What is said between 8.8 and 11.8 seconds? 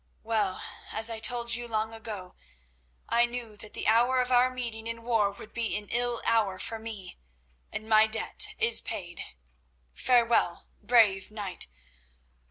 paid. Farewell, brave knight.